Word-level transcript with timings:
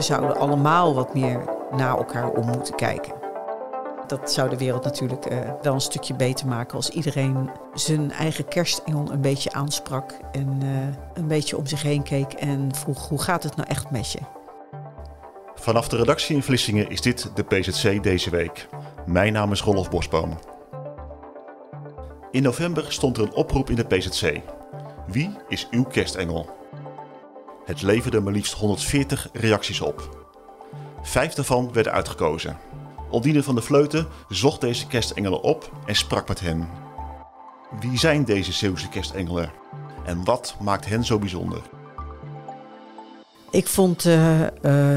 We 0.00 0.06
zouden 0.06 0.36
allemaal 0.36 0.94
wat 0.94 1.14
meer 1.14 1.44
naar 1.70 1.96
elkaar 1.96 2.30
om 2.30 2.46
moeten 2.46 2.74
kijken. 2.74 3.14
Dat 4.06 4.32
zou 4.32 4.50
de 4.50 4.56
wereld 4.56 4.84
natuurlijk 4.84 5.30
uh, 5.32 5.38
wel 5.62 5.74
een 5.74 5.80
stukje 5.80 6.14
beter 6.14 6.46
maken 6.46 6.76
als 6.76 6.88
iedereen 6.88 7.50
zijn 7.74 8.12
eigen 8.12 8.48
kerstengel 8.48 9.10
een 9.10 9.20
beetje 9.20 9.52
aansprak 9.52 10.12
en 10.32 10.60
uh, 10.62 10.68
een 11.14 11.26
beetje 11.26 11.56
om 11.56 11.66
zich 11.66 11.82
heen 11.82 12.02
keek 12.02 12.32
en 12.32 12.74
vroeg 12.74 13.08
hoe 13.08 13.22
gaat 13.22 13.42
het 13.42 13.56
nou 13.56 13.68
echt 13.68 13.90
met 13.90 14.12
je? 14.12 14.18
Vanaf 15.54 15.88
de 15.88 15.96
redactie 15.96 16.36
in 16.36 16.42
Vlissingen 16.42 16.90
is 16.90 17.00
dit 17.00 17.30
de 17.34 17.42
PZC 17.42 18.02
deze 18.02 18.30
week. 18.30 18.68
Mijn 19.06 19.32
naam 19.32 19.52
is 19.52 19.62
Rolf 19.62 19.90
Bosboom. 19.90 20.38
In 22.30 22.42
november 22.42 22.92
stond 22.92 23.16
er 23.16 23.22
een 23.22 23.34
oproep 23.34 23.70
in 23.70 23.76
de 23.76 23.84
PZC. 23.84 24.40
Wie 25.06 25.36
is 25.48 25.68
uw 25.70 25.84
kerstengel? 25.84 26.59
Het 27.70 27.82
leverde 27.82 28.20
maar 28.20 28.32
liefst 28.32 28.52
140 28.52 29.28
reacties 29.32 29.80
op. 29.80 30.26
Vijf 31.02 31.34
daarvan 31.34 31.72
werden 31.72 31.92
uitgekozen. 31.92 32.58
Aldine 33.10 33.42
van 33.42 33.54
de 33.54 33.62
Vleuten 33.62 34.06
zocht 34.28 34.60
deze 34.60 34.86
kerstengelen 34.86 35.42
op 35.42 35.72
en 35.86 35.94
sprak 35.94 36.28
met 36.28 36.40
hen. 36.40 36.68
Wie 37.80 37.98
zijn 37.98 38.24
deze 38.24 38.52
Zeeuwse 38.52 38.88
kerstengelen? 38.88 39.52
En 40.04 40.24
wat 40.24 40.56
maakt 40.60 40.86
hen 40.86 41.04
zo 41.04 41.18
bijzonder? 41.18 41.62
Ik 43.50 43.66
vond 43.66 44.04
uh, 44.04 44.40
uh, 44.40 44.46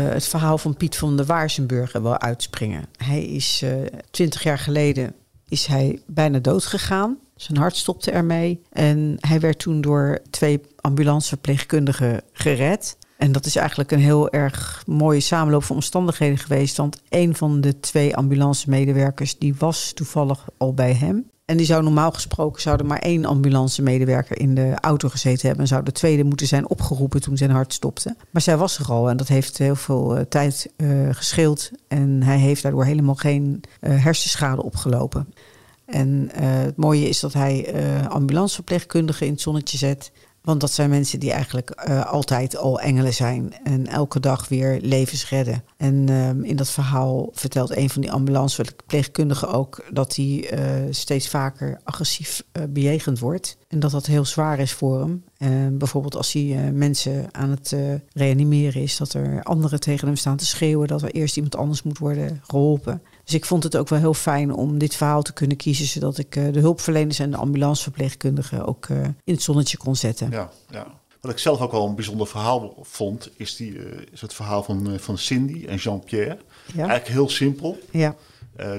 het 0.09 0.27
verhaal 0.27 0.57
van 0.57 0.77
Piet 0.77 0.97
van 0.97 1.17
der 1.17 1.25
Waarsenburger 1.25 2.03
wel 2.03 2.19
uitspringen. 2.19 2.85
Hij 2.97 3.23
is 3.23 3.61
uh, 3.63 3.85
twintig 4.11 4.43
jaar 4.43 4.59
geleden 4.59 5.15
is 5.47 5.65
hij 5.65 6.01
bijna 6.05 6.39
dood 6.39 6.65
gegaan. 6.65 7.17
Zijn 7.43 7.57
hart 7.57 7.75
stopte 7.75 8.11
ermee. 8.11 8.61
En 8.69 9.15
hij 9.19 9.39
werd 9.39 9.59
toen 9.59 9.81
door 9.81 10.19
twee 10.29 10.61
ambulanceverpleegkundigen 10.81 12.21
gered. 12.33 12.97
En 13.17 13.31
dat 13.31 13.45
is 13.45 13.55
eigenlijk 13.55 13.91
een 13.91 13.99
heel 13.99 14.29
erg 14.29 14.83
mooie 14.85 15.19
samenloop 15.19 15.63
van 15.63 15.75
omstandigheden 15.75 16.37
geweest. 16.37 16.77
Want 16.77 17.01
een 17.09 17.35
van 17.35 17.61
de 17.61 17.79
twee 17.79 18.15
ambulance-medewerkers 18.15 19.37
die 19.37 19.55
was 19.57 19.91
toevallig 19.93 20.47
al 20.57 20.73
bij 20.73 20.93
hem. 20.93 21.31
En 21.45 21.57
die 21.57 21.65
zou 21.65 21.83
normaal 21.83 22.11
gesproken 22.11 22.61
zouden 22.61 22.85
maar 22.85 22.99
één 22.99 23.25
ambulance-medewerker 23.25 24.39
in 24.39 24.55
de 24.55 24.73
auto 24.81 25.09
gezeten 25.09 25.45
hebben. 25.47 25.61
En 25.61 25.67
zou 25.67 25.83
de 25.83 25.91
tweede 25.91 26.23
moeten 26.23 26.47
zijn 26.47 26.69
opgeroepen 26.69 27.21
toen 27.21 27.37
zijn 27.37 27.51
hart 27.51 27.73
stopte. 27.73 28.15
Maar 28.29 28.41
zij 28.41 28.57
was 28.57 28.77
er 28.77 28.91
al 28.91 29.09
en 29.09 29.17
dat 29.17 29.27
heeft 29.27 29.57
heel 29.57 29.75
veel 29.75 30.17
uh, 30.17 30.23
tijd 30.29 30.71
uh, 30.77 31.09
gescheeld. 31.11 31.71
En 31.87 32.23
hij 32.23 32.37
heeft 32.37 32.61
daardoor 32.61 32.85
helemaal 32.85 33.15
geen 33.15 33.63
uh, 33.81 34.03
hersenschade 34.03 34.63
opgelopen. 34.63 35.27
En 35.85 36.29
het 36.33 36.77
mooie 36.77 37.09
is 37.09 37.19
dat 37.19 37.33
hij 37.33 37.73
ambulanceverpleegkundigen 38.09 39.25
in 39.25 39.31
het 39.31 39.41
zonnetje 39.41 39.77
zet. 39.77 40.11
Want 40.43 40.61
dat 40.61 40.71
zijn 40.71 40.89
mensen 40.89 41.19
die 41.19 41.31
eigenlijk 41.31 41.83
uh, 41.87 42.05
altijd 42.05 42.57
al 42.57 42.79
engelen 42.79 43.13
zijn 43.13 43.53
en 43.63 43.87
elke 43.87 44.19
dag 44.19 44.47
weer 44.47 44.79
levens 44.81 45.29
redden. 45.29 45.63
En 45.77 46.09
uh, 46.09 46.29
in 46.29 46.55
dat 46.55 46.69
verhaal 46.69 47.29
vertelt 47.33 47.75
een 47.75 47.89
van 47.89 48.01
die 48.01 48.11
ambulanceverpleegkundigen 48.11 49.53
ook 49.53 49.83
dat 49.91 50.15
hij 50.15 50.49
steeds 50.89 51.29
vaker 51.29 51.79
agressief 51.83 52.43
bejegend 52.69 53.19
wordt. 53.19 53.57
En 53.67 53.79
dat 53.79 53.91
dat 53.91 54.05
heel 54.05 54.25
zwaar 54.25 54.59
is 54.59 54.71
voor 54.71 54.99
hem. 54.99 55.23
bijvoorbeeld 55.77 56.15
als 56.15 56.33
hij 56.33 56.71
mensen 56.73 57.27
aan 57.31 57.49
het 57.49 57.75
reanimeren 58.13 58.81
is, 58.81 58.97
dat 58.97 59.13
er 59.13 59.43
anderen 59.43 59.79
tegen 59.79 60.07
hem 60.07 60.15
staan 60.15 60.37
te 60.37 60.45
schreeuwen 60.45 60.87
dat 60.87 61.01
er 61.01 61.11
eerst 61.11 61.35
iemand 61.35 61.55
anders 61.55 61.83
moet 61.83 61.97
worden 61.97 62.41
geholpen. 62.47 63.01
Dus 63.23 63.33
ik 63.33 63.45
vond 63.45 63.63
het 63.63 63.77
ook 63.77 63.89
wel 63.89 63.99
heel 63.99 64.13
fijn 64.13 64.53
om 64.53 64.77
dit 64.77 64.95
verhaal 64.95 65.21
te 65.21 65.33
kunnen 65.33 65.57
kiezen, 65.57 65.85
zodat 65.85 66.17
ik 66.17 66.35
uh, 66.35 66.53
de 66.53 66.59
hulpverleners 66.59 67.19
en 67.19 67.31
de 67.31 67.37
ambulanceverpleegkundigen 67.37 68.65
ook 68.65 68.87
uh, 68.87 69.03
in 69.03 69.33
het 69.33 69.41
zonnetje 69.41 69.77
kon 69.77 69.95
zetten. 69.95 70.31
Ja, 70.31 70.49
ja. 70.69 70.87
Wat 71.21 71.31
ik 71.31 71.37
zelf 71.37 71.61
ook 71.61 71.71
wel 71.71 71.87
een 71.87 71.95
bijzonder 71.95 72.27
verhaal 72.27 72.75
vond, 72.81 73.29
is, 73.35 73.55
die, 73.55 73.71
uh, 73.71 74.01
is 74.11 74.21
het 74.21 74.33
verhaal 74.33 74.63
van, 74.63 74.99
van 74.99 75.17
Cindy 75.17 75.65
en 75.65 75.75
Jean-Pierre. 75.75 76.37
Ja. 76.65 76.79
Eigenlijk 76.87 77.07
heel 77.07 77.29
simpel. 77.29 77.79
Ja. 77.91 78.15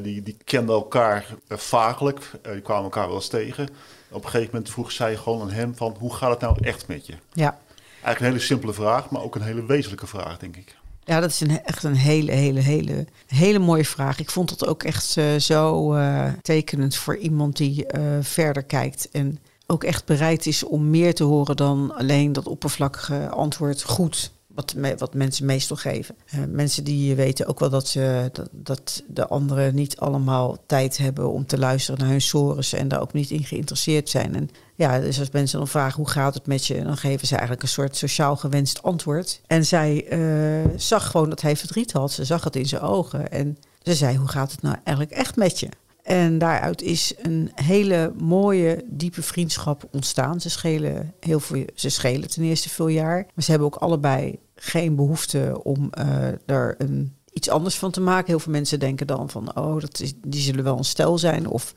die, 0.02 0.22
die 0.22 0.36
kenden 0.44 0.74
elkaar 0.74 1.26
vakelijk, 1.48 2.30
die 2.42 2.60
kwamen 2.60 2.84
elkaar 2.84 3.06
wel 3.06 3.16
eens 3.16 3.28
tegen. 3.28 3.68
Op 4.10 4.24
een 4.24 4.30
gegeven 4.30 4.50
moment 4.52 4.70
vroeg 4.70 4.92
zij 4.92 5.16
gewoon 5.16 5.40
aan 5.40 5.50
hem 5.50 5.76
van, 5.76 5.96
hoe 5.98 6.14
gaat 6.14 6.30
het 6.30 6.40
nou 6.40 6.56
echt 6.60 6.88
met 6.88 7.06
je? 7.06 7.14
Ja. 7.32 7.58
Eigenlijk 7.92 8.20
een 8.20 8.26
hele 8.26 8.38
simpele 8.38 8.72
vraag, 8.72 9.10
maar 9.10 9.22
ook 9.22 9.34
een 9.34 9.42
hele 9.42 9.66
wezenlijke 9.66 10.06
vraag, 10.06 10.38
denk 10.38 10.56
ik. 10.56 10.76
Ja, 11.04 11.20
dat 11.20 11.30
is 11.30 11.40
een, 11.40 11.64
echt 11.64 11.84
een 11.84 11.96
hele, 11.96 12.32
hele, 12.32 12.60
hele, 12.60 13.06
hele 13.26 13.58
mooie 13.58 13.84
vraag. 13.84 14.18
Ik 14.18 14.30
vond 14.30 14.50
het 14.50 14.66
ook 14.66 14.82
echt 14.82 15.16
uh, 15.16 15.34
zo 15.36 15.94
uh, 15.94 16.32
tekenend 16.42 16.96
voor 16.96 17.16
iemand 17.16 17.56
die 17.56 17.84
uh, 17.96 18.02
verder 18.20 18.62
kijkt. 18.62 19.08
En 19.10 19.38
ook 19.66 19.84
echt 19.84 20.04
bereid 20.04 20.46
is 20.46 20.64
om 20.64 20.90
meer 20.90 21.14
te 21.14 21.24
horen 21.24 21.56
dan 21.56 21.94
alleen 21.94 22.32
dat 22.32 22.46
oppervlakkige 22.46 23.28
antwoord 23.28 23.82
goed. 23.82 24.32
Wat, 24.46 24.74
me, 24.74 24.96
wat 24.96 25.14
mensen 25.14 25.46
meestal 25.46 25.76
geven. 25.76 26.14
mensen 26.48 26.84
die 26.84 27.14
weten 27.14 27.46
ook 27.46 27.58
wel 27.60 27.70
dat, 27.70 27.88
ze, 27.88 28.30
dat, 28.32 28.48
dat, 28.52 29.02
de 29.06 29.26
anderen 29.26 29.74
niet 29.74 29.96
allemaal 29.96 30.56
tijd 30.66 30.96
hebben 30.96 31.30
om 31.30 31.46
te 31.46 31.58
luisteren 31.58 32.00
naar 32.00 32.08
hun 32.08 32.20
sores 32.20 32.72
en 32.72 32.88
daar 32.88 33.00
ook 33.00 33.12
niet 33.12 33.30
in 33.30 33.44
geïnteresseerd 33.44 34.08
zijn. 34.08 34.34
En 34.34 34.50
ja, 34.74 35.00
dus 35.00 35.18
als 35.18 35.30
mensen 35.30 35.58
dan 35.58 35.68
vragen 35.68 35.96
hoe 35.96 36.10
gaat 36.10 36.34
het 36.34 36.46
met 36.46 36.66
je, 36.66 36.82
dan 36.82 36.96
geven 36.96 37.26
ze 37.26 37.32
eigenlijk 37.32 37.62
een 37.62 37.68
soort 37.68 37.96
sociaal 37.96 38.36
gewenst 38.36 38.82
antwoord. 38.82 39.40
En 39.46 39.66
zij 39.66 40.06
uh, 40.12 40.70
zag 40.76 41.10
gewoon 41.10 41.28
dat 41.28 41.40
hij 41.40 41.56
verdriet 41.56 41.92
had. 41.92 42.12
Ze 42.12 42.24
zag 42.24 42.44
het 42.44 42.56
in 42.56 42.66
zijn 42.66 42.82
ogen. 42.82 43.30
En 43.30 43.58
ze 43.82 43.94
zei: 43.94 44.16
Hoe 44.16 44.28
gaat 44.28 44.52
het 44.52 44.62
nou 44.62 44.76
eigenlijk 44.84 45.16
echt 45.16 45.36
met 45.36 45.60
je? 45.60 45.68
En 46.02 46.38
daaruit 46.38 46.82
is 46.82 47.14
een 47.22 47.50
hele 47.54 48.12
mooie, 48.18 48.84
diepe 48.86 49.22
vriendschap 49.22 49.88
ontstaan. 49.92 50.40
Ze 50.40 50.50
schelen, 50.50 51.14
heel 51.20 51.40
veel, 51.40 51.64
ze 51.74 51.88
schelen 51.88 52.30
ten 52.30 52.42
eerste 52.42 52.68
veel 52.68 52.88
jaar. 52.88 53.26
Maar 53.34 53.44
ze 53.44 53.50
hebben 53.50 53.68
ook 53.68 53.76
allebei 53.76 54.38
geen 54.54 54.96
behoefte 54.96 55.60
om 55.62 55.90
uh, 55.98 56.26
er 56.46 56.74
een, 56.78 57.16
iets 57.32 57.50
anders 57.50 57.78
van 57.78 57.90
te 57.90 58.00
maken. 58.00 58.26
Heel 58.26 58.38
veel 58.38 58.52
mensen 58.52 58.78
denken 58.78 59.06
dan 59.06 59.30
van, 59.30 59.56
oh, 59.56 59.80
dat 59.80 60.14
die 60.26 60.40
zullen 60.40 60.64
wel 60.64 60.78
een 60.78 60.84
stel 60.84 61.18
zijn. 61.18 61.48
Of 61.48 61.74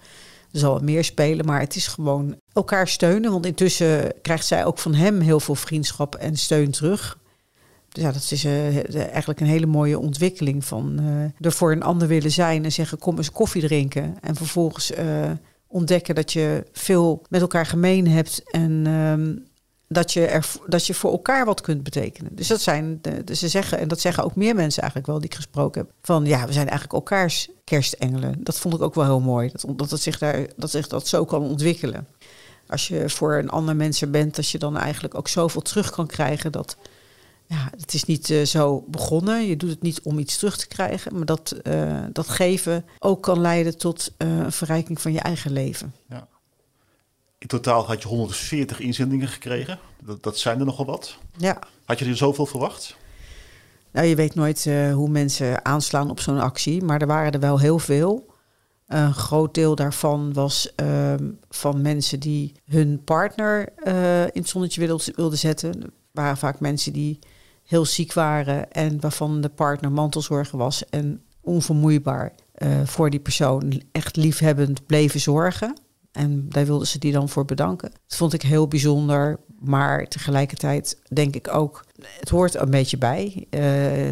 er 0.52 0.60
zal 0.60 0.80
meer 0.80 1.04
spelen, 1.04 1.46
maar 1.46 1.60
het 1.60 1.76
is 1.76 1.88
gewoon 1.88 2.36
elkaar 2.54 2.88
steunen. 2.88 3.32
Want 3.32 3.46
intussen 3.46 4.14
krijgt 4.22 4.46
zij 4.46 4.66
ook 4.66 4.78
van 4.78 4.94
hem 4.94 5.20
heel 5.20 5.40
veel 5.40 5.56
vriendschap 5.56 6.16
en 6.16 6.36
steun 6.36 6.72
terug. 6.72 7.18
Dus 7.90 8.04
ja, 8.04 8.12
dat 8.12 8.28
is 8.32 8.46
uh, 8.46 8.96
eigenlijk 8.96 9.40
een 9.40 9.48
hele 9.48 9.66
mooie 9.66 10.00
ontwikkeling 10.00 10.66
van 10.66 10.98
uh, 11.02 11.46
er 11.46 11.52
voor 11.52 11.72
een 11.72 11.84
ander 11.84 12.08
willen 12.08 12.32
zijn 12.32 12.64
en 12.64 12.72
zeggen 12.72 12.98
kom 12.98 13.18
eens 13.18 13.32
koffie 13.32 13.62
drinken. 13.62 14.18
En 14.22 14.36
vervolgens 14.36 14.92
uh, 14.92 15.32
ontdekken 15.68 16.16
dat 16.16 16.34
je 16.34 16.64
veel 16.72 17.22
met 17.30 17.42
elkaar 17.42 17.66
gemeen 17.66 18.08
hebt 18.08 18.44
en 18.52 18.88
um, 18.88 19.46
dat 19.88 20.14
je, 20.14 20.26
er, 20.26 20.46
dat 20.66 20.86
je 20.86 20.94
voor 20.94 21.12
elkaar 21.12 21.46
wat 21.46 21.62
kunt 21.62 21.84
betekenen. 21.84 22.36
Dus 22.36 22.48
dat 22.48 22.62
zijn, 22.62 23.02
dus 23.24 23.40
ze 23.40 23.48
zeggen, 23.48 23.80
en 23.80 23.88
dat 23.88 24.00
zeggen 24.00 24.24
ook 24.24 24.36
meer 24.36 24.56
mensen 24.56 24.82
eigenlijk 24.82 25.12
wel 25.12 25.20
die 25.20 25.30
ik 25.30 25.36
gesproken 25.36 25.82
heb, 25.82 25.92
van 26.02 26.26
ja, 26.26 26.46
we 26.46 26.54
zijn 26.54 26.70
eigenlijk 26.70 26.94
elkaars 26.94 27.50
kerstengelen. 27.64 28.44
Dat 28.44 28.60
vond 28.60 28.74
ik 28.74 28.82
ook 28.82 28.96
wel 28.96 29.06
heel 29.06 29.20
mooi, 29.20 29.52
dat, 29.52 29.78
dat, 29.78 29.92
het 29.92 30.02
zich 30.02 30.18
daar, 30.18 30.48
dat 30.56 30.72
zich 30.72 30.88
dat 30.88 31.08
zo 31.08 31.26
kan 31.26 31.42
ontwikkelen. 31.42 32.08
Als 32.68 32.88
je 32.88 33.10
voor 33.10 33.36
een 33.36 33.50
ander 33.50 33.76
mens 33.76 34.02
er 34.02 34.10
bent, 34.10 34.36
dat 34.36 34.50
je 34.50 34.58
dan 34.58 34.78
eigenlijk 34.78 35.16
ook 35.16 35.28
zoveel 35.28 35.62
terug 35.62 35.90
kan 35.90 36.08
krijgen. 36.08 36.52
Dat, 36.52 36.78
ja, 37.46 37.70
het 37.78 37.94
is 37.94 38.04
niet 38.04 38.30
uh, 38.30 38.46
zo 38.46 38.84
begonnen. 38.88 39.46
Je 39.46 39.58
doet 39.58 39.70
het 39.70 39.82
niet 39.82 40.02
om 40.02 40.20
iets 40.20 40.38
terug 40.38 40.58
te 40.58 40.68
krijgen, 40.68 41.16
maar 41.16 41.26
dat, 41.26 41.56
uh, 41.64 42.04
dat 42.12 42.30
geven 42.30 42.86
ook 43.00 43.24
kan 43.24 43.42
leiden 43.42 43.78
tot 43.78 44.12
uh, 44.18 44.38
een 44.38 44.52
verrijking 44.52 45.02
van 45.02 45.14
je 45.14 45.20
eigen 45.20 45.52
leven. 45.52 45.94
Ja. 46.10 46.28
In 47.40 47.48
totaal 47.48 47.86
had 47.86 48.02
je 48.02 48.08
140 48.08 48.80
inzendingen 48.80 49.28
gekregen. 49.28 49.80
Dat, 50.04 50.24
dat 50.24 50.38
zijn 50.38 50.60
er 50.60 50.66
nogal 50.66 50.86
wat. 50.86 51.18
Ja. 51.38 51.60
Had 51.86 52.00
je 52.00 52.06
er 52.06 52.18
zoveel 52.18 52.46
verwacht? 52.46 52.98
Nou, 53.92 54.08
je 54.08 54.16
weet 54.16 54.36
nooit 54.36 54.66
uh, 54.66 54.94
hoe 54.94 55.10
mensen 55.10 55.66
aanslaan 55.66 56.10
op 56.10 56.20
zo'n 56.20 56.40
actie, 56.40 56.84
maar 56.84 57.02
er 57.02 57.08
waren 57.08 57.32
er 57.32 57.40
wel 57.40 57.60
heel 57.60 57.80
veel. 57.80 58.36
Een 58.88 59.14
groot 59.14 59.54
deel 59.54 59.76
daarvan 59.76 60.34
was 60.34 60.74
uh, 60.82 61.14
van 61.50 61.82
mensen 61.82 62.20
die 62.20 62.54
hun 62.66 63.04
partner 63.04 63.74
uh, 63.86 64.24
in 64.24 64.30
het 64.34 64.50
zonnetje 64.50 64.88
wilden, 64.88 65.16
wilden 65.16 65.38
zetten. 65.38 65.84
Er 65.84 65.90
waren 66.12 66.38
vaak 66.38 66.60
mensen 66.60 66.94
die 66.94 67.20
heel 67.64 67.86
ziek 67.86 68.14
waren 68.14 68.72
en 68.72 69.02
waarvan 69.02 69.42
de 69.42 69.50
partner 69.50 69.92
mantelzorger 69.92 70.58
was 70.58 70.90
en 70.90 71.22
onvermoeibaar 71.42 72.34
uh, 72.58 72.82
voor 72.86 73.10
die 73.10 73.20
persoon 73.20 73.82
echt 73.92 74.16
liefhebbend 74.16 74.86
bleven 74.86 75.20
zorgen. 75.20 75.76
En 76.18 76.46
daar 76.50 76.66
wilden 76.66 76.88
ze 76.88 77.00
die 77.00 77.12
dan 77.12 77.30
voor 77.30 77.46
bedanken. 77.46 77.92
Dat 78.08 78.18
vond 78.18 78.34
ik 78.34 78.42
heel 78.42 78.68
bijzonder. 78.68 79.40
Maar 79.60 80.08
tegelijkertijd 80.08 81.02
denk 81.14 81.36
ik 81.36 81.54
ook, 81.54 81.86
het 82.20 82.30
hoort 82.30 82.56
een 82.56 82.70
beetje 82.70 82.98
bij. 82.98 83.48
Uh, 83.50 84.12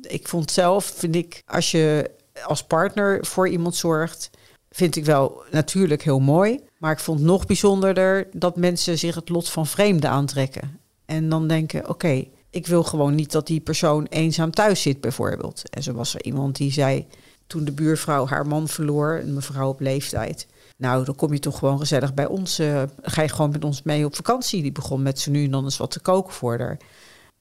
ik 0.00 0.28
vond 0.28 0.50
zelf, 0.50 0.84
vind 0.84 1.14
ik, 1.14 1.42
als 1.46 1.70
je 1.70 2.10
als 2.46 2.64
partner 2.64 3.26
voor 3.26 3.48
iemand 3.48 3.74
zorgt, 3.74 4.30
vind 4.70 4.96
ik 4.96 5.04
wel 5.04 5.42
natuurlijk 5.50 6.02
heel 6.02 6.20
mooi. 6.20 6.60
Maar 6.78 6.92
ik 6.92 6.98
vond 6.98 7.20
nog 7.20 7.46
bijzonderder 7.46 8.28
dat 8.32 8.56
mensen 8.56 8.98
zich 8.98 9.14
het 9.14 9.28
lot 9.28 9.48
van 9.48 9.66
vreemden 9.66 10.10
aantrekken. 10.10 10.80
En 11.04 11.28
dan 11.28 11.48
denken, 11.48 11.88
oké, 11.88 12.24
ik 12.50 12.66
wil 12.66 12.82
gewoon 12.82 13.14
niet 13.14 13.32
dat 13.32 13.46
die 13.46 13.60
persoon 13.60 14.06
eenzaam 14.06 14.50
thuis 14.50 14.82
zit 14.82 15.00
bijvoorbeeld. 15.00 15.70
En 15.70 15.82
zo 15.82 15.92
was 15.92 16.14
er 16.14 16.24
iemand 16.24 16.56
die 16.56 16.72
zei, 16.72 17.06
toen 17.46 17.64
de 17.64 17.72
buurvrouw 17.72 18.26
haar 18.26 18.46
man 18.46 18.68
verloor, 18.68 19.20
een 19.22 19.34
mevrouw 19.34 19.68
op 19.68 19.80
leeftijd... 19.80 20.46
Nou, 20.76 21.04
dan 21.04 21.14
kom 21.14 21.32
je 21.32 21.38
toch 21.38 21.58
gewoon 21.58 21.78
gezellig 21.78 22.14
bij 22.14 22.26
ons. 22.26 22.60
Uh, 22.60 22.82
ga 23.02 23.22
je 23.22 23.28
gewoon 23.28 23.50
met 23.50 23.64
ons 23.64 23.82
mee 23.82 24.04
op 24.04 24.16
vakantie. 24.16 24.62
Die 24.62 24.72
begon 24.72 25.02
met 25.02 25.20
ze 25.20 25.30
nu 25.30 25.44
en 25.44 25.50
dan 25.50 25.64
eens 25.64 25.76
wat 25.76 25.90
te 25.90 26.00
koken 26.00 26.32
voor 26.32 26.58
haar. 26.58 26.78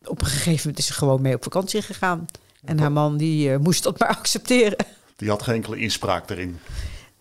Op 0.03 0.21
een 0.21 0.27
gegeven 0.27 0.57
moment 0.57 0.77
is 0.77 0.85
ze 0.85 0.93
gewoon 0.93 1.21
mee 1.21 1.35
op 1.35 1.43
vakantie 1.43 1.81
gegaan. 1.81 2.25
En 2.63 2.79
haar 2.79 2.91
man 2.91 3.17
die 3.17 3.51
eh, 3.51 3.59
moest 3.59 3.83
dat 3.83 3.99
maar 3.99 4.09
accepteren. 4.17 4.85
Die 5.15 5.29
had 5.29 5.43
geen 5.43 5.55
enkele 5.55 5.77
inspraak 5.77 6.29
erin. 6.29 6.59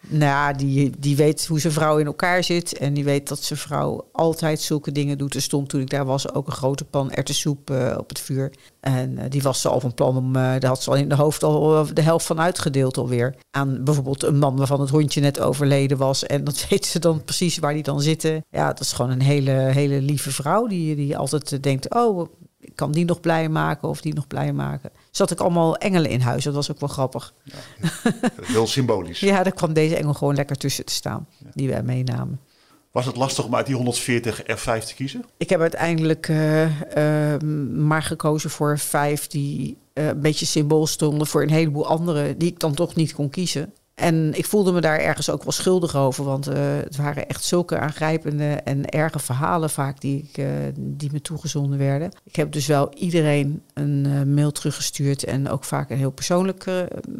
Nou, 0.09 0.57
die, 0.57 0.93
die 0.99 1.17
weet 1.17 1.47
hoe 1.47 1.61
zijn 1.61 1.73
vrouw 1.73 1.99
in 1.99 2.07
elkaar 2.07 2.45
zit. 2.45 2.79
En 2.79 2.95
die 2.95 3.05
weet 3.05 3.29
dat 3.29 3.43
zijn 3.43 3.59
vrouw 3.59 4.09
altijd 4.13 4.61
zulke 4.61 4.93
dingen 4.93 5.19
doet. 5.19 5.35
Er 5.35 5.43
stond 5.43 5.69
toen 5.69 5.81
ik 5.81 5.91
daar 5.91 6.05
was 6.05 6.33
ook 6.35 6.47
een 6.47 6.53
grote 6.53 6.85
pan 6.85 7.13
erwtensoep 7.13 7.71
uh, 7.71 7.95
op 7.99 8.09
het 8.09 8.21
vuur. 8.21 8.53
En 8.81 9.11
uh, 9.11 9.25
die 9.29 9.43
was 9.43 9.61
ze 9.61 9.69
al 9.69 9.81
van 9.81 9.95
plan 9.95 10.17
om, 10.17 10.27
uh, 10.27 10.43
daar 10.43 10.67
had 10.67 10.83
ze 10.83 10.91
al 10.91 10.97
in 10.97 11.09
de 11.09 11.15
hoofd 11.15 11.43
al 11.43 11.87
de 11.95 12.03
helft 12.03 12.27
van 12.27 12.41
uitgedeeld 12.41 12.97
alweer. 12.97 13.35
Aan 13.51 13.85
bijvoorbeeld 13.85 14.23
een 14.23 14.39
man 14.39 14.57
waarvan 14.57 14.81
het 14.81 14.91
hondje 14.91 15.21
net 15.21 15.41
overleden 15.41 15.99
was. 15.99 16.27
En 16.27 16.45
dat 16.45 16.67
weet 16.69 16.87
ze 16.87 16.99
dan 16.99 17.25
precies 17.25 17.59
waar 17.59 17.75
die 17.75 17.83
dan 17.83 18.01
zitten. 18.01 18.45
Ja, 18.51 18.67
dat 18.67 18.81
is 18.81 18.93
gewoon 18.93 19.11
een 19.11 19.23
hele, 19.23 19.51
hele 19.51 20.01
lieve 20.01 20.31
vrouw 20.31 20.67
die, 20.67 20.97
die 20.97 21.17
altijd 21.17 21.63
denkt, 21.63 21.95
oh, 21.95 22.29
ik 22.61 22.73
kan 22.75 22.93
die 22.93 23.05
nog 23.05 23.21
blij 23.21 23.49
maken 23.49 23.89
of 23.89 24.01
die 24.01 24.15
nog 24.15 24.27
blij 24.27 24.53
maken. 24.53 24.91
Zat 25.17 25.31
ik 25.31 25.41
allemaal 25.41 25.77
engelen 25.77 26.11
in 26.11 26.21
huis. 26.21 26.45
Dat 26.45 26.55
was 26.55 26.71
ook 26.71 26.81
wel 26.81 26.89
grappig. 26.89 27.35
Ja, 27.43 27.55
heel 28.43 28.67
symbolisch. 28.67 29.21
ja, 29.31 29.43
daar 29.43 29.55
kwam 29.55 29.73
deze 29.73 29.97
engel 29.97 30.15
gewoon 30.15 30.35
lekker 30.35 30.57
tussen 30.57 30.85
te 30.85 30.93
staan. 30.93 31.29
Die 31.53 31.69
wij 31.69 31.83
meenamen. 31.83 32.41
Was 32.91 33.07
het 33.07 33.17
lastig 33.17 33.45
om 33.45 33.55
uit 33.55 33.67
die 33.67 33.75
140 33.75 34.47
er 34.47 34.59
5 34.59 34.85
te 34.85 34.95
kiezen? 34.95 35.25
Ik 35.37 35.51
heb 35.51 35.61
uiteindelijk 35.61 36.29
uh, 36.29 36.65
uh, 36.97 37.41
maar 37.73 38.03
gekozen 38.03 38.51
voor 38.51 38.79
vijf 38.79 39.27
die 39.27 39.77
uh, 39.95 40.07
een 40.07 40.21
beetje 40.21 40.47
symbool 40.47 40.87
stonden 40.87 41.27
voor 41.27 41.43
een 41.43 41.51
heleboel 41.51 41.87
andere 41.87 42.37
die 42.37 42.49
ik 42.49 42.61
dan 42.61 42.75
toch 42.75 42.95
niet 42.95 43.15
kon 43.15 43.31
kiezen. 43.31 43.73
En 43.95 44.33
ik 44.35 44.47
voelde 44.47 44.73
me 44.73 44.81
daar 44.81 44.99
ergens 44.99 45.31
ook 45.31 45.43
wel 45.43 45.53
schuldig 45.53 45.97
over, 45.97 46.25
want 46.25 46.49
uh, 46.49 46.55
het 46.57 46.97
waren 46.97 47.29
echt 47.29 47.45
zulke 47.45 47.79
aangrijpende 47.79 48.51
en 48.51 48.89
erge 48.89 49.19
verhalen 49.19 49.71
vaak 49.71 50.01
die, 50.01 50.23
ik, 50.23 50.39
uh, 50.39 50.47
die 50.79 51.13
me 51.13 51.21
toegezonden 51.21 51.79
werden. 51.79 52.11
Ik 52.25 52.37
heb 52.37 52.53
dus 52.53 52.67
wel 52.67 52.95
iedereen 52.95 53.63
een 53.75 54.05
uh, 54.07 54.23
mail 54.23 54.53
teruggestuurd 54.53 55.25
en 55.25 55.49
ook 55.49 55.65
vaak 55.65 55.91
een 55.91 55.97
heel 55.97 56.11
persoonlijk 56.11 56.65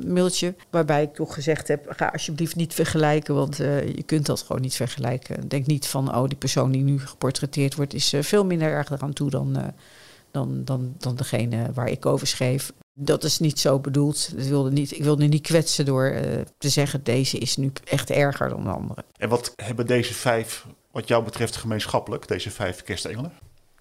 mailtje, 0.07 0.55
waarbij 0.71 1.03
ik 1.03 1.15
toch 1.15 1.35
gezegd 1.35 1.69
heb, 1.69 1.87
ga 1.89 2.07
alsjeblieft 2.07 2.57
niet 2.57 2.75
vergelijken, 2.75 3.35
want 3.35 3.57
je 3.57 4.03
kunt 4.07 4.27
dat 4.27 4.43
gewoon 4.43 4.63
niet 4.63 4.75
vergelijken. 4.75 5.49
Denk 5.49 5.67
niet 5.67 5.87
van, 5.87 6.15
oh 6.17 6.29
die 6.29 6.39
persoon 6.39 6.71
die 6.71 6.83
nu 6.83 7.01
geportretteerd 7.01 7.75
wordt 7.75 7.95
is 7.95 8.15
veel 8.21 8.45
minder 8.45 8.69
erg 8.69 8.91
eraan 8.91 9.13
toe 9.13 9.31
dan, 9.31 9.73
dan, 10.31 10.65
dan, 10.65 10.95
dan 10.99 11.17
degene 11.17 11.73
waar 11.73 11.89
ik 11.89 12.07
over 12.07 12.27
schreef. 12.27 12.73
Dat 12.95 13.25
is 13.25 13.39
niet 13.39 13.61
zo 13.61 13.79
bedoeld. 13.79 14.33
Ik 14.37 14.49
wilde 14.49 14.71
niet, 14.71 14.93
ik 14.93 15.03
wilde 15.03 15.25
niet 15.25 15.43
kwetsen 15.43 15.85
door 15.85 16.11
uh, 16.11 16.21
te 16.59 16.69
zeggen: 16.69 17.05
deze 17.05 17.39
is 17.39 17.57
nu 17.57 17.73
echt 17.85 18.11
erger 18.11 18.49
dan 18.49 18.65
de 18.65 18.71
andere. 18.71 19.05
En 19.17 19.29
wat 19.29 19.53
hebben 19.57 19.87
deze 19.87 20.15
vijf, 20.15 20.67
wat 20.91 21.09
jou 21.09 21.25
betreft, 21.25 21.57
gemeenschappelijk, 21.57 22.29
deze 22.29 22.51
vijf 22.51 22.83
kerstengelen? 22.83 23.33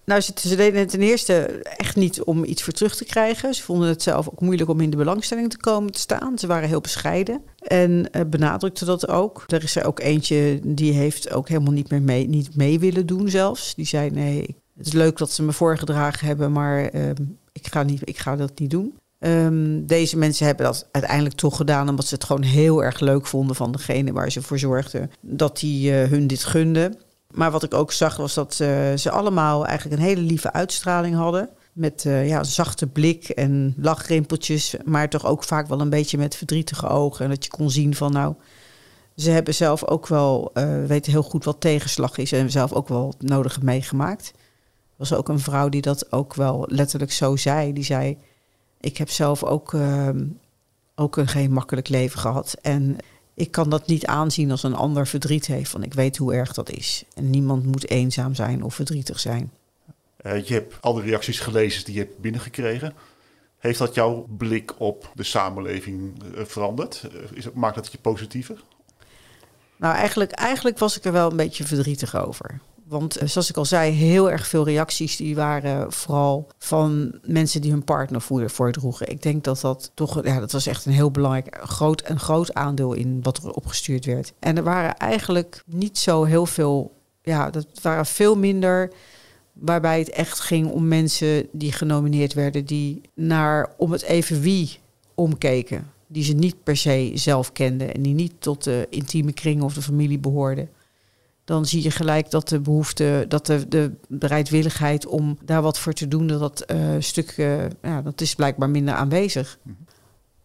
Nou, 0.04 0.20
ze, 0.20 0.32
ze 0.36 0.56
deden 0.56 0.80
het 0.80 0.88
ten 0.88 1.00
eerste 1.00 1.34
echt 1.62 1.96
niet 1.96 2.22
om 2.22 2.44
iets 2.44 2.62
voor 2.62 2.72
terug 2.72 2.96
te 2.96 3.04
krijgen. 3.04 3.54
Ze 3.54 3.62
vonden 3.62 3.88
het 3.88 4.02
zelf 4.02 4.28
ook 4.28 4.40
moeilijk 4.40 4.70
om 4.70 4.80
in 4.80 4.90
de 4.90 4.96
belangstelling 4.96 5.50
te 5.50 5.56
komen 5.56 5.92
te 5.92 5.98
staan. 5.98 6.38
Ze 6.38 6.46
waren 6.46 6.68
heel 6.68 6.80
bescheiden 6.80 7.42
en 7.58 8.08
uh, 8.12 8.22
benadrukte 8.26 8.84
dat 8.84 9.08
ook. 9.08 9.44
Er 9.46 9.62
is 9.62 9.76
er 9.76 9.86
ook 9.86 10.00
eentje 10.00 10.60
die 10.62 10.92
heeft 10.92 11.30
ook 11.30 11.48
helemaal 11.48 11.72
niet 11.72 11.90
meer 11.90 12.02
mee, 12.02 12.28
niet 12.28 12.56
mee 12.56 12.78
willen 12.78 13.06
doen 13.06 13.28
zelfs. 13.28 13.74
Die 13.74 13.86
zei: 13.86 14.10
nee, 14.10 14.56
het 14.76 14.86
is 14.86 14.92
leuk 14.92 15.18
dat 15.18 15.30
ze 15.30 15.42
me 15.42 15.52
voorgedragen 15.52 16.26
hebben, 16.26 16.52
maar 16.52 16.94
uh, 16.94 17.10
ik, 17.52 17.66
ga 17.66 17.82
niet, 17.82 18.00
ik 18.04 18.18
ga 18.18 18.36
dat 18.36 18.58
niet 18.58 18.70
doen. 18.70 18.94
Um, 19.26 19.86
deze 19.86 20.16
mensen 20.16 20.46
hebben 20.46 20.66
dat 20.66 20.88
uiteindelijk 20.92 21.34
toch 21.34 21.56
gedaan 21.56 21.88
omdat 21.88 22.06
ze 22.06 22.14
het 22.14 22.24
gewoon 22.24 22.42
heel 22.42 22.84
erg 22.84 23.00
leuk 23.00 23.26
vonden 23.26 23.56
van 23.56 23.72
degene 23.72 24.12
waar 24.12 24.30
ze 24.30 24.42
voor 24.42 24.58
zorgden 24.58 25.10
dat 25.20 25.58
die 25.58 25.90
uh, 25.90 26.08
hun 26.08 26.26
dit 26.26 26.44
gunden. 26.44 26.96
Maar 27.30 27.50
wat 27.50 27.62
ik 27.62 27.74
ook 27.74 27.92
zag 27.92 28.16
was 28.16 28.34
dat 28.34 28.58
uh, 28.62 28.68
ze 28.94 29.10
allemaal 29.10 29.66
eigenlijk 29.66 30.00
een 30.00 30.06
hele 30.06 30.20
lieve 30.20 30.52
uitstraling 30.52 31.16
hadden. 31.16 31.48
Met 31.72 32.04
uh, 32.04 32.28
ja, 32.28 32.38
een 32.38 32.44
zachte 32.44 32.86
blik 32.86 33.28
en 33.28 33.74
lachrimpeltjes, 33.76 34.74
maar 34.84 35.08
toch 35.08 35.26
ook 35.26 35.44
vaak 35.44 35.66
wel 35.66 35.80
een 35.80 35.90
beetje 35.90 36.18
met 36.18 36.36
verdrietige 36.36 36.88
ogen. 36.88 37.24
En 37.24 37.30
dat 37.30 37.44
je 37.44 37.50
kon 37.50 37.70
zien 37.70 37.94
van 37.94 38.12
nou, 38.12 38.34
ze 39.16 39.30
hebben 39.30 39.54
zelf 39.54 39.84
ook 39.84 40.06
wel, 40.06 40.50
weten 40.86 41.12
heel 41.12 41.22
goed 41.22 41.44
wat 41.44 41.60
tegenslag 41.60 42.16
is 42.16 42.32
en 42.32 42.50
zelf 42.50 42.72
ook 42.72 42.88
wel 42.88 43.14
het 43.18 43.28
nodige 43.28 43.60
meegemaakt. 43.62 44.32
Er 44.34 44.94
was 44.96 45.14
ook 45.14 45.28
een 45.28 45.40
vrouw 45.40 45.68
die 45.68 45.82
dat 45.82 46.12
ook 46.12 46.34
wel 46.34 46.64
letterlijk 46.68 47.12
zo 47.12 47.36
zei. 47.36 47.72
Die 47.72 47.84
zei, 47.84 48.18
ik 48.84 48.96
heb 48.96 49.10
zelf 49.10 49.44
ook, 49.44 49.72
uh, 49.72 50.08
ook 50.94 51.16
een 51.16 51.28
geen 51.28 51.52
makkelijk 51.52 51.88
leven 51.88 52.18
gehad. 52.18 52.56
En 52.62 52.96
ik 53.34 53.50
kan 53.50 53.70
dat 53.70 53.86
niet 53.86 54.06
aanzien 54.06 54.50
als 54.50 54.62
een 54.62 54.74
ander 54.74 55.06
verdriet 55.06 55.46
heeft. 55.46 55.72
Want 55.72 55.84
ik 55.84 55.94
weet 55.94 56.16
hoe 56.16 56.34
erg 56.34 56.52
dat 56.52 56.70
is. 56.70 57.04
En 57.14 57.30
niemand 57.30 57.66
moet 57.66 57.90
eenzaam 57.90 58.34
zijn 58.34 58.62
of 58.62 58.74
verdrietig 58.74 59.20
zijn. 59.20 59.52
Uh, 60.22 60.44
je 60.44 60.54
hebt 60.54 60.74
al 60.80 60.92
de 60.92 61.02
reacties 61.02 61.40
gelezen 61.40 61.84
die 61.84 61.94
je 61.94 62.00
hebt 62.00 62.18
binnengekregen. 62.18 62.94
Heeft 63.58 63.78
dat 63.78 63.94
jouw 63.94 64.26
blik 64.36 64.80
op 64.80 65.10
de 65.14 65.22
samenleving 65.22 66.22
uh, 66.34 66.44
veranderd? 66.44 67.02
Uh, 67.14 67.20
is, 67.32 67.50
maakt 67.52 67.74
dat 67.74 67.92
je 67.92 67.98
positiever? 67.98 68.62
Nou, 69.76 69.94
eigenlijk, 69.94 70.32
eigenlijk 70.32 70.78
was 70.78 70.96
ik 70.96 71.04
er 71.04 71.12
wel 71.12 71.30
een 71.30 71.36
beetje 71.36 71.64
verdrietig 71.64 72.16
over. 72.16 72.60
Want 73.00 73.16
eh, 73.16 73.28
zoals 73.28 73.50
ik 73.50 73.56
al 73.56 73.64
zei, 73.64 73.92
heel 73.92 74.30
erg 74.30 74.46
veel 74.46 74.64
reacties 74.64 75.16
die 75.16 75.34
waren 75.34 75.92
vooral 75.92 76.48
van 76.58 77.18
mensen 77.22 77.60
die 77.60 77.70
hun 77.70 77.84
partner 77.84 78.22
voordroegen. 78.46 79.08
Ik 79.08 79.22
denk 79.22 79.44
dat 79.44 79.60
dat 79.60 79.90
toch, 79.94 80.24
ja, 80.24 80.40
dat 80.40 80.52
was 80.52 80.66
echt 80.66 80.86
een 80.86 80.92
heel 80.92 81.10
belangrijk, 81.10 81.58
groot, 81.62 82.02
een 82.08 82.18
groot 82.18 82.54
aandeel 82.54 82.92
in 82.92 83.22
wat 83.22 83.36
er 83.36 83.50
opgestuurd 83.50 84.04
werd. 84.04 84.32
En 84.38 84.56
er 84.56 84.62
waren 84.62 84.96
eigenlijk 84.96 85.62
niet 85.66 85.98
zo 85.98 86.24
heel 86.24 86.46
veel, 86.46 86.92
ja, 87.22 87.50
dat 87.50 87.66
waren 87.82 88.06
veel 88.06 88.36
minder 88.36 88.92
waarbij 89.52 89.98
het 89.98 90.10
echt 90.10 90.40
ging 90.40 90.70
om 90.70 90.88
mensen 90.88 91.48
die 91.52 91.72
genomineerd 91.72 92.32
werden, 92.32 92.64
die 92.64 93.00
naar 93.14 93.74
om 93.76 93.92
het 93.92 94.02
even 94.02 94.40
wie 94.40 94.78
omkeken. 95.14 95.92
Die 96.06 96.24
ze 96.24 96.32
niet 96.32 96.62
per 96.62 96.76
se 96.76 97.10
zelf 97.14 97.52
kenden 97.52 97.94
en 97.94 98.02
die 98.02 98.14
niet 98.14 98.32
tot 98.38 98.64
de 98.64 98.86
intieme 98.90 99.32
kring 99.32 99.62
of 99.62 99.74
de 99.74 99.82
familie 99.82 100.18
behoorden 100.18 100.68
dan 101.44 101.66
zie 101.66 101.82
je 101.82 101.90
gelijk 101.90 102.30
dat 102.30 102.48
de 102.48 102.60
behoefte, 102.60 103.24
dat 103.28 103.46
de, 103.46 103.68
de 103.68 103.92
bereidwilligheid 104.08 105.06
om 105.06 105.38
daar 105.42 105.62
wat 105.62 105.78
voor 105.78 105.92
te 105.92 106.08
doen, 106.08 106.26
dat 106.26 106.40
dat 106.40 106.70
uh, 106.70 106.96
stuk, 106.98 107.36
uh, 107.36 107.62
ja, 107.82 108.02
dat 108.02 108.20
is 108.20 108.34
blijkbaar 108.34 108.70
minder 108.70 108.94
aanwezig. 108.94 109.58
-hmm. 109.62 109.76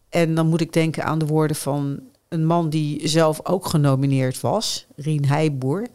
En 0.10 0.36
dan 0.36 0.48
moet 0.48 0.62
ik 0.62 0.74
denken 0.74 1.04
aan 1.04 1.20
de 1.20 1.26
woorden 1.26 1.56
van 1.56 2.00
een 2.28 2.46
man 2.46 2.70
die 2.70 3.08
zelf 3.08 3.46
ook 3.46 3.66
genomineerd 3.66 4.42
was, 4.42 4.86
Rien 4.96 5.26
Heijboer, 5.26 5.88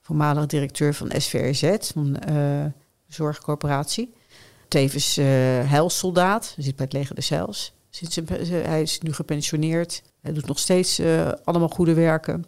voormalig 0.00 0.46
directeur 0.46 0.94
van 0.94 1.12
SVRZ, 1.16 1.62
een 1.94 2.16
uh, 2.30 2.64
zorgcorporatie. 3.08 4.12
Tevens 4.68 5.16
heilsoldaat, 5.16 6.54
zit 6.58 6.76
bij 6.76 6.84
het 6.84 6.94
leger 6.94 7.14
de. 7.14 7.72
Sinds 7.90 8.20
hij 8.48 8.82
is 8.82 9.00
nu 9.00 9.12
gepensioneerd. 9.12 10.02
Hij 10.20 10.32
doet 10.32 10.46
nog 10.46 10.58
steeds 10.58 11.00
allemaal 11.44 11.68
goede 11.68 11.94
werken. 11.94 12.44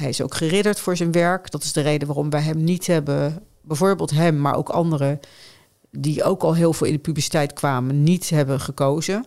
Hij 0.00 0.08
is 0.08 0.22
ook 0.22 0.34
geridderd 0.34 0.80
voor 0.80 0.96
zijn 0.96 1.12
werk. 1.12 1.50
Dat 1.50 1.62
is 1.62 1.72
de 1.72 1.80
reden 1.80 2.06
waarom 2.06 2.30
wij 2.30 2.40
hem 2.40 2.64
niet 2.64 2.86
hebben, 2.86 3.42
bijvoorbeeld 3.60 4.10
hem, 4.10 4.40
maar 4.40 4.56
ook 4.56 4.68
anderen 4.68 5.20
die 5.90 6.24
ook 6.24 6.42
al 6.42 6.54
heel 6.54 6.72
veel 6.72 6.86
in 6.86 6.92
de 6.92 6.98
publiciteit 6.98 7.52
kwamen, 7.52 8.02
niet 8.02 8.30
hebben 8.30 8.60
gekozen. 8.60 9.26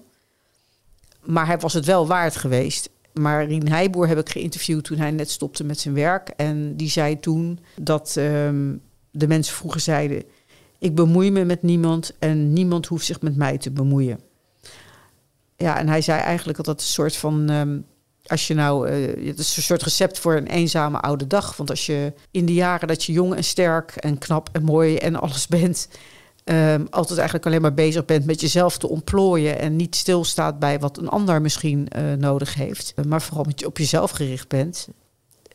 Maar 1.24 1.46
hij 1.46 1.60
was 1.60 1.74
het 1.74 1.86
wel 1.86 2.08
waard 2.08 2.36
geweest. 2.36 2.90
Maar 3.14 3.46
Rien 3.46 3.68
Heijboer 3.68 4.08
heb 4.08 4.20
ik 4.20 4.30
geïnterviewd 4.30 4.84
toen 4.84 4.98
hij 4.98 5.12
net 5.12 5.30
stopte 5.30 5.64
met 5.64 5.80
zijn 5.80 5.94
werk. 5.94 6.30
En 6.30 6.78
die 6.78 6.90
zei 6.90 7.20
toen 7.20 7.60
dat 7.76 8.16
um, 8.18 8.82
de 9.12 9.28
mensen 9.28 9.56
vroeger 9.56 9.80
zeiden: 9.80 10.24
Ik 10.80 10.96
bemoei 10.96 11.32
me 11.32 11.46
met 11.46 11.62
niemand 11.62 12.16
en 12.20 12.54
niemand 12.54 12.86
hoeft 12.86 13.06
zich 13.06 13.22
met 13.22 13.36
mij 13.36 13.58
te 13.58 13.72
bemoeien. 13.72 14.20
Ja, 15.58 15.78
en 15.78 15.88
hij 15.88 16.02
zei 16.02 16.22
eigenlijk 16.22 16.58
dat 16.58 16.66
dat 16.66 16.80
een 16.80 16.88
soort 16.88 17.16
van 17.16 17.50
um, 17.50 17.86
als 18.26 18.48
je 18.48 18.54
nou, 18.54 18.90
uh, 18.90 19.28
het 19.28 19.40
is 19.40 19.58
een 19.58 19.64
soort 19.64 19.84
recept 19.84 20.20
voor 20.20 20.36
een 20.36 20.48
eenzame 20.48 21.00
oude 21.00 21.28
dag. 21.28 21.58
Want 21.58 21.70
als 21.70 21.86
je 21.86 22.14
in 22.32 22.46
de 22.46 22.54
jaren 22.54 22.88
dat 22.88 23.04
je 23.04 23.12
jong 23.12 23.36
en 23.36 23.44
sterk 23.44 23.96
en 23.96 24.18
knap 24.18 24.50
en 24.52 24.64
mooi 24.64 24.98
en 24.98 25.16
alles 25.16 25.48
bent, 25.48 25.88
um, 26.46 26.88
altijd 26.90 27.18
eigenlijk 27.18 27.48
alleen 27.48 27.62
maar 27.62 27.74
bezig 27.74 28.06
bent 28.06 28.26
met 28.26 28.42
jezelf 28.42 28.78
te 28.78 28.90
ontplooien 28.90 29.60
en 29.60 29.76
niet 29.76 29.96
stilstaat 29.96 30.60
bij 30.60 30.80
wat 30.80 30.98
een 30.98 31.10
ander 31.10 31.42
misschien 31.42 31.88
uh, 31.98 32.14
nodig 32.14 32.54
heeft, 32.54 32.94
maar 33.08 33.22
vooral 33.22 33.44
met 33.44 33.60
je, 33.60 33.66
op 33.66 33.78
jezelf 33.78 34.12
gericht 34.12 34.48
bent, 34.48 34.88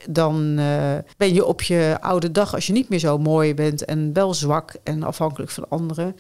dan 0.08 0.58
uh, 0.58 0.98
ben 1.16 1.34
je 1.34 1.44
op 1.44 1.62
je 1.62 1.96
oude 2.00 2.32
dag, 2.32 2.54
als 2.54 2.66
je 2.66 2.72
niet 2.72 2.88
meer 2.88 2.98
zo 2.98 3.18
mooi 3.18 3.54
bent 3.54 3.84
en 3.84 4.12
wel 4.12 4.34
zwak 4.34 4.74
en 4.82 5.02
afhankelijk 5.02 5.50
van 5.50 5.68
anderen, 5.68 6.16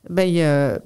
ben 0.00 0.32
je, 0.32 0.80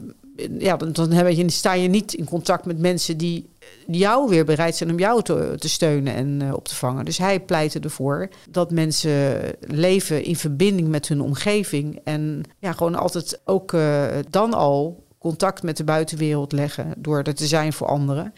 ja, 0.58 0.76
dan, 0.76 0.92
dan 0.92 1.36
je, 1.36 1.50
sta 1.50 1.72
je 1.72 1.88
niet 1.88 2.14
in 2.14 2.24
contact 2.24 2.64
met 2.64 2.78
mensen 2.78 3.16
die 3.16 3.50
jou 3.86 4.28
weer 4.28 4.44
bereid 4.44 4.76
zijn 4.76 4.90
om 4.90 4.98
jou 4.98 5.22
te, 5.22 5.54
te 5.58 5.68
steunen 5.68 6.14
en 6.14 6.40
uh, 6.42 6.52
op 6.54 6.68
te 6.68 6.74
vangen. 6.74 7.04
Dus 7.04 7.18
hij 7.18 7.40
pleitte 7.40 7.80
ervoor 7.80 8.28
dat 8.50 8.70
mensen 8.70 9.40
leven 9.60 10.24
in 10.24 10.36
verbinding 10.36 10.88
met 10.88 11.08
hun 11.08 11.20
omgeving. 11.20 12.00
En 12.04 12.42
ja, 12.58 12.72
gewoon 12.72 12.94
altijd 12.94 13.40
ook 13.44 13.72
uh, 13.72 14.04
dan 14.30 14.54
al 14.54 15.04
contact 15.18 15.62
met 15.62 15.76
de 15.76 15.84
buitenwereld 15.84 16.52
leggen 16.52 16.94
door 16.96 17.22
er 17.22 17.34
te 17.34 17.46
zijn 17.46 17.72
voor 17.72 17.86
anderen. 17.86 18.32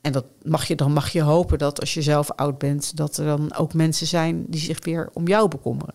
En 0.00 0.12
dat 0.12 0.24
mag 0.42 0.64
je, 0.66 0.76
dan 0.76 0.92
mag 0.92 1.10
je 1.10 1.22
hopen 1.22 1.58
dat 1.58 1.80
als 1.80 1.94
je 1.94 2.02
zelf 2.02 2.30
oud 2.30 2.58
bent, 2.58 2.96
dat 2.96 3.16
er 3.16 3.24
dan 3.24 3.54
ook 3.54 3.74
mensen 3.74 4.06
zijn 4.06 4.44
die 4.48 4.60
zich 4.60 4.84
weer 4.84 5.10
om 5.12 5.26
jou 5.26 5.48
bekommeren. 5.48 5.94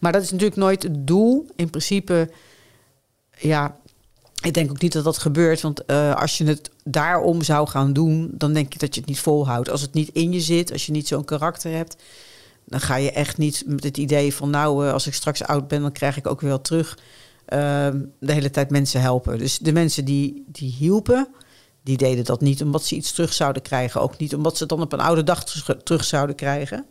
Maar 0.00 0.12
dat 0.12 0.22
is 0.22 0.30
natuurlijk 0.30 0.60
nooit 0.60 0.82
het 0.82 1.06
doel. 1.06 1.46
In 1.56 1.70
principe 1.70 2.30
ja, 3.38 3.76
ik 4.44 4.54
denk 4.54 4.70
ook 4.70 4.80
niet 4.80 4.92
dat 4.92 5.04
dat 5.04 5.18
gebeurt. 5.18 5.60
Want 5.60 5.82
uh, 5.86 6.14
als 6.14 6.38
je 6.38 6.44
het 6.44 6.70
daarom 6.84 7.42
zou 7.42 7.68
gaan 7.68 7.92
doen, 7.92 8.30
dan 8.32 8.52
denk 8.52 8.74
ik 8.74 8.80
dat 8.80 8.94
je 8.94 9.00
het 9.00 9.08
niet 9.08 9.20
volhoudt. 9.20 9.70
Als 9.70 9.80
het 9.80 9.94
niet 9.94 10.08
in 10.12 10.32
je 10.32 10.40
zit, 10.40 10.72
als 10.72 10.86
je 10.86 10.92
niet 10.92 11.08
zo'n 11.08 11.24
karakter 11.24 11.72
hebt, 11.72 11.96
dan 12.64 12.80
ga 12.80 12.96
je 12.96 13.12
echt 13.12 13.38
niet 13.38 13.62
met 13.66 13.84
het 13.84 13.96
idee 13.96 14.34
van, 14.34 14.50
nou, 14.50 14.86
uh, 14.86 14.92
als 14.92 15.06
ik 15.06 15.14
straks 15.14 15.44
oud 15.44 15.68
ben, 15.68 15.80
dan 15.82 15.92
krijg 15.92 16.16
ik 16.16 16.26
ook 16.26 16.40
weer 16.40 16.50
wel 16.50 16.60
terug. 16.60 16.98
Uh, 17.48 17.58
de 18.20 18.32
hele 18.32 18.50
tijd 18.50 18.70
mensen 18.70 19.00
helpen. 19.00 19.38
Dus 19.38 19.58
de 19.58 19.72
mensen 19.72 20.04
die, 20.04 20.44
die 20.46 20.70
hielpen, 20.70 21.28
die 21.82 21.96
deden 21.96 22.24
dat 22.24 22.40
niet 22.40 22.62
omdat 22.62 22.84
ze 22.84 22.94
iets 22.94 23.12
terug 23.12 23.32
zouden 23.32 23.62
krijgen. 23.62 24.00
Ook 24.00 24.18
niet 24.18 24.34
omdat 24.34 24.56
ze 24.56 24.66
dan 24.66 24.80
op 24.80 24.92
een 24.92 25.00
oude 25.00 25.22
dag 25.22 25.44
terug 25.82 26.04
zouden 26.04 26.36
krijgen. 26.36 26.86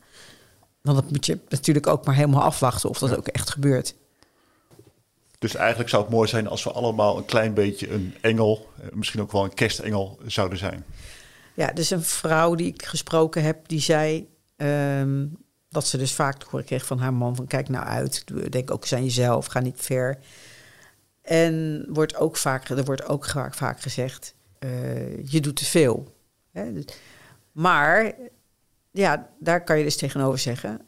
Want 0.81 0.97
dat 0.97 1.11
moet 1.11 1.25
je 1.25 1.39
natuurlijk 1.49 1.87
ook 1.87 2.05
maar 2.05 2.15
helemaal 2.15 2.41
afwachten 2.41 2.89
of 2.89 2.99
dat 2.99 3.09
ja. 3.09 3.15
ook 3.15 3.27
echt 3.27 3.49
gebeurt. 3.49 3.95
Dus 5.43 5.55
eigenlijk 5.55 5.89
zou 5.89 6.03
het 6.03 6.11
mooi 6.11 6.27
zijn 6.27 6.47
als 6.47 6.63
we 6.63 6.71
allemaal 6.71 7.17
een 7.17 7.25
klein 7.25 7.53
beetje 7.53 7.89
een 7.89 8.15
engel, 8.21 8.69
eh, 8.81 8.87
misschien 8.91 9.21
ook 9.21 9.31
wel 9.31 9.43
een 9.43 9.53
kerstengel 9.53 10.19
zouden 10.25 10.57
zijn. 10.57 10.85
Ja, 11.53 11.67
dus 11.67 11.89
een 11.89 12.03
vrouw 12.03 12.55
die 12.55 12.67
ik 12.67 12.85
gesproken 12.85 13.43
heb, 13.43 13.67
die 13.67 13.79
zei 13.79 14.29
um, 14.57 15.37
dat 15.69 15.87
ze 15.87 15.97
dus 15.97 16.13
vaak 16.13 16.37
te 16.37 16.45
horen 16.49 16.65
kreeg 16.65 16.85
van 16.85 16.99
haar 16.99 17.13
man 17.13 17.35
van 17.35 17.47
kijk 17.47 17.69
nou 17.69 17.85
uit, 17.85 18.23
denk 18.51 18.71
ook 18.71 18.81
eens 18.81 18.93
aan 18.93 19.03
jezelf, 19.03 19.45
ga 19.45 19.59
niet 19.59 19.81
ver. 19.81 20.17
En 21.21 21.85
wordt 21.89 22.15
ook 22.15 22.37
vaak, 22.37 22.69
er 22.69 22.83
wordt 22.83 23.05
ook 23.05 23.25
vaak, 23.25 23.53
vaak 23.53 23.81
gezegd, 23.81 24.35
uh, 24.59 25.23
je 25.25 25.41
doet 25.41 25.55
te 25.55 25.65
veel. 25.65 26.15
Hè? 26.51 26.73
Dus, 26.73 26.85
maar 27.51 28.13
ja, 28.91 29.29
daar 29.39 29.63
kan 29.63 29.77
je 29.77 29.83
dus 29.83 29.97
tegenover 29.97 30.39
zeggen, 30.39 30.81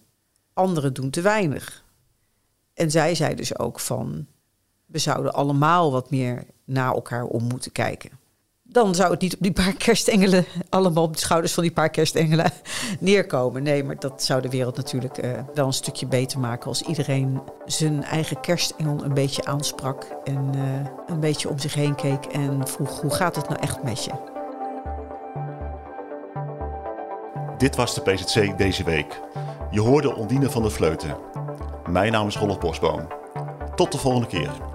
anderen 0.53 0.93
doen 0.93 1.09
te 1.09 1.21
weinig. 1.21 1.83
En 2.73 2.91
zij 2.91 3.15
zei 3.15 3.35
dus 3.35 3.59
ook 3.59 3.79
van, 3.79 4.27
we 4.95 5.01
zouden 5.01 5.33
allemaal 5.33 5.91
wat 5.91 6.09
meer 6.09 6.43
naar 6.65 6.93
elkaar 6.93 7.23
om 7.23 7.43
moeten 7.43 7.71
kijken. 7.71 8.09
Dan 8.63 8.95
zou 8.95 9.11
het 9.11 9.21
niet 9.21 9.33
op 9.33 9.41
die 9.41 9.51
paar 9.51 9.73
kerstengelen, 9.73 10.45
allemaal 10.69 11.03
op 11.03 11.13
de 11.13 11.19
schouders 11.19 11.53
van 11.53 11.63
die 11.63 11.71
paar 11.71 11.89
kerstengelen 11.89 12.51
neerkomen. 12.99 13.63
Nee, 13.63 13.83
maar 13.83 13.99
dat 13.99 14.23
zou 14.23 14.41
de 14.41 14.49
wereld 14.49 14.75
natuurlijk 14.75 15.23
uh, 15.23 15.31
wel 15.53 15.65
een 15.65 15.73
stukje 15.73 16.05
beter 16.05 16.39
maken 16.39 16.67
als 16.67 16.81
iedereen 16.81 17.41
zijn 17.65 18.03
eigen 18.03 18.39
kerstengel 18.39 19.03
een 19.03 19.13
beetje 19.13 19.45
aansprak 19.45 20.07
en 20.23 20.51
uh, 20.55 20.61
een 21.07 21.19
beetje 21.19 21.49
om 21.49 21.59
zich 21.59 21.73
heen 21.73 21.95
keek 21.95 22.25
en 22.25 22.67
vroeg 22.67 23.01
hoe 23.01 23.13
gaat 23.13 23.35
het 23.35 23.49
nou 23.49 23.61
echt 23.61 23.83
met 23.83 24.03
je? 24.03 24.11
Dit 27.57 27.75
was 27.75 27.95
de 27.95 28.01
PZC 28.01 28.57
deze 28.57 28.83
week. 28.83 29.19
Je 29.71 29.81
hoorde 29.81 30.15
Ondine 30.15 30.49
van 30.49 30.61
der 30.61 30.71
Vleuten. 30.71 31.17
Mijn 31.89 32.11
naam 32.11 32.27
is 32.27 32.37
Rolf 32.37 32.59
Bosboom. 32.59 33.07
Tot 33.75 33.91
de 33.91 33.97
volgende 33.97 34.27
keer. 34.27 34.74